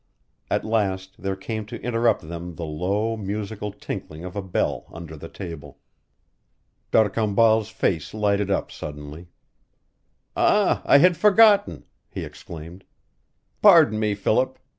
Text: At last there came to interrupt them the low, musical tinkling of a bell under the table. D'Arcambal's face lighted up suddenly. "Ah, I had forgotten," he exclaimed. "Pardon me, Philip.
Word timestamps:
At 0.49 0.65
last 0.65 1.17
there 1.21 1.35
came 1.35 1.63
to 1.67 1.79
interrupt 1.83 2.27
them 2.27 2.55
the 2.55 2.65
low, 2.65 3.15
musical 3.15 3.71
tinkling 3.71 4.25
of 4.25 4.35
a 4.35 4.41
bell 4.41 4.85
under 4.91 5.15
the 5.15 5.29
table. 5.29 5.77
D'Arcambal's 6.91 7.69
face 7.69 8.11
lighted 8.11 8.49
up 8.49 8.71
suddenly. 8.71 9.27
"Ah, 10.35 10.81
I 10.85 10.97
had 10.97 11.17
forgotten," 11.17 11.83
he 12.09 12.23
exclaimed. 12.25 12.83
"Pardon 13.61 13.99
me, 13.99 14.15
Philip. 14.15 14.57